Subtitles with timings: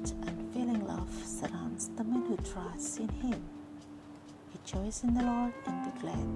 [0.00, 3.38] And feeling love surrounds the man who trusts in Him.
[4.54, 6.26] Rejoice in the Lord and be glad,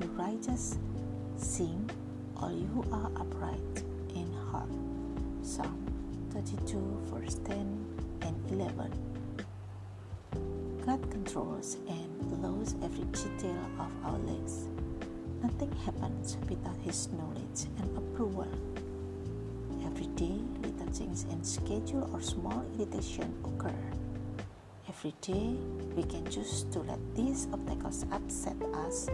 [0.00, 0.78] you righteous,
[1.36, 1.90] sing,
[2.36, 3.82] all you who are upright
[4.14, 4.68] in heart.
[5.42, 5.76] Psalm
[6.30, 6.78] 32,
[7.12, 7.84] verse 10
[8.22, 8.92] and 11.
[10.86, 14.68] God controls and blows every detail of our lives.
[15.42, 18.48] Nothing happens without His knowledge and approval.
[21.14, 23.72] And schedule or small irritation occur.
[24.88, 25.54] Every day,
[25.94, 29.06] we can choose to let these obstacles upset us,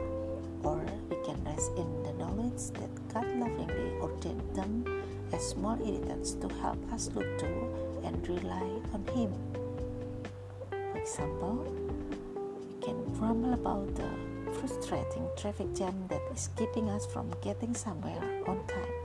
[0.64, 6.32] or we can rest in the knowledge that God lovingly ordained them as small irritants
[6.40, 7.52] to help us look to
[8.02, 9.36] and rely on Him.
[10.70, 11.68] For example,
[12.64, 14.08] we can grumble about the
[14.56, 18.96] frustrating traffic jam that is keeping us from getting somewhere on time.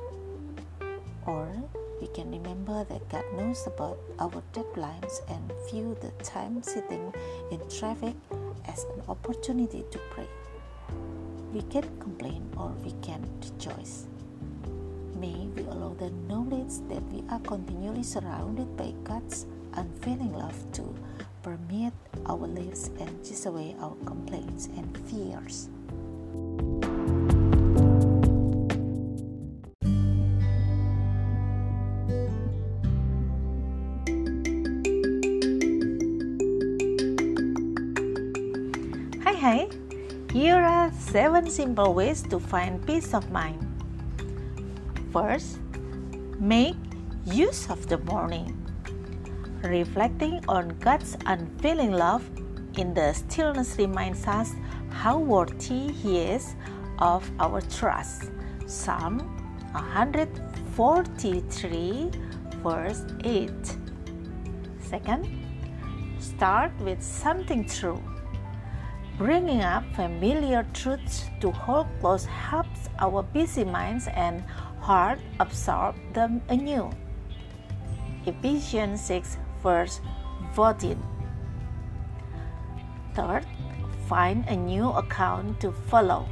[1.28, 1.52] Or
[2.02, 7.14] we can remember that God knows about our deadlines and view the time sitting
[7.52, 8.16] in traffic
[8.68, 10.28] as an opportunity to pray.
[11.54, 14.08] We can complain or we can rejoice.
[15.20, 20.94] May we allow the knowledge that we are continually surrounded by God's unfailing love to
[21.44, 21.94] permeate
[22.26, 25.70] our lives and chase away our complaints and fears.
[39.46, 39.70] Hi!
[40.34, 43.62] Here are seven simple ways to find peace of mind.
[45.14, 45.60] First,
[46.40, 46.76] make
[47.26, 48.58] use of the morning.
[49.62, 52.28] Reflecting on God's unfailing love
[52.80, 54.56] in the stillness reminds us
[54.90, 56.56] how worthy He is
[56.98, 58.32] of our trust.
[58.66, 59.20] Psalm
[59.74, 62.10] 143,
[62.64, 63.52] verse 8.
[64.82, 65.30] Second,
[66.18, 68.02] start with something true.
[69.18, 74.44] Bringing up familiar truths to hold close helps our busy minds and
[74.84, 76.92] heart absorb them anew.
[78.26, 80.02] Ephesians 6 verse
[80.52, 81.00] 14.
[83.14, 83.46] Third,
[84.10, 86.28] find a new account to follow.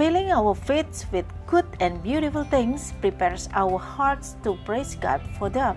[0.00, 5.50] Filling our faith with good and beautiful things prepares our hearts to praise God for
[5.50, 5.76] them.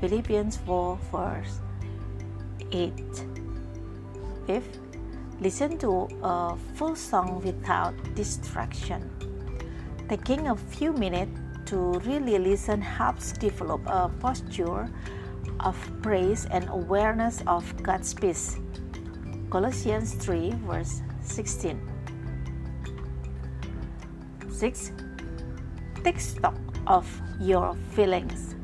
[0.00, 1.60] Philippians 4 verse
[2.72, 3.45] 8.
[4.46, 4.78] Fifth,
[5.40, 9.10] listen to a full song without distraction.
[10.08, 14.88] Taking a few minutes to really listen helps develop a posture
[15.60, 18.56] of praise and awareness of God's peace.
[19.50, 21.80] Colossians 3, verse 16.
[24.48, 24.92] 6.
[26.04, 26.54] Take stock
[26.86, 27.04] of
[27.40, 28.54] your feelings.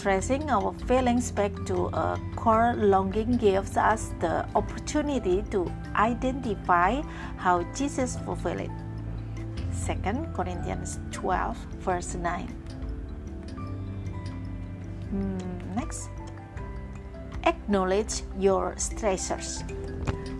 [0.00, 7.02] Tracing our feelings back to a core longing gives us the opportunity to identify
[7.36, 8.70] how Jesus fulfilled it.
[9.84, 12.48] 2 Corinthians 12, verse 9.
[15.12, 16.08] Mm, next,
[17.44, 19.60] acknowledge your stressors.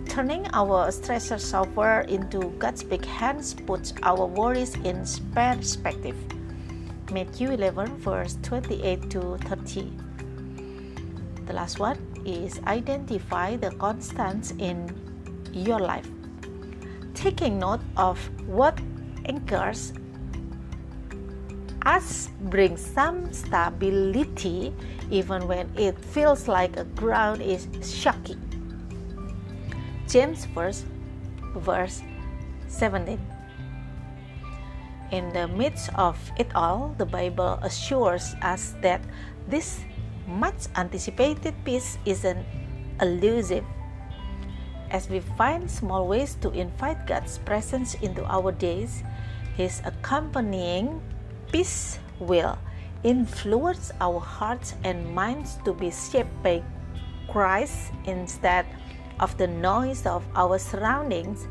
[0.09, 5.05] Turning our stressors over into God's big hands puts our worries in
[5.35, 6.17] perspective.
[7.11, 9.91] Matthew 11, verse 28 to 30.
[11.45, 14.87] The last one is identify the constants in
[15.51, 16.07] your life.
[17.13, 18.17] Taking note of
[18.47, 18.79] what
[19.25, 19.91] anchors
[21.85, 24.73] us brings some stability
[25.09, 28.37] even when it feels like a ground is shaky.
[30.07, 30.85] James verse,
[31.57, 32.01] verse
[32.67, 33.19] 17.
[35.11, 39.03] In the midst of it all, the Bible assures us that
[39.47, 39.83] this
[40.25, 42.39] much anticipated peace isn't
[43.01, 43.67] elusive.
[44.89, 49.03] As we find small ways to invite God's presence into our days,
[49.55, 51.03] His accompanying
[51.51, 52.57] peace will
[53.03, 56.63] influence our hearts and minds to be shaped by
[57.27, 58.65] Christ instead
[59.19, 61.47] of the noise of our surroundings.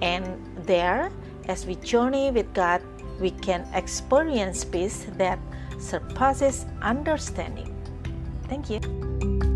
[0.00, 1.10] And there,
[1.48, 2.82] as we journey with God,
[3.20, 5.38] we can experience peace that
[5.78, 7.72] surpasses understanding.
[8.48, 9.55] Thank you.